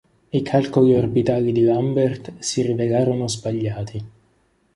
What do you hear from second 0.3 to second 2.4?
I calcoli orbitali di Lambert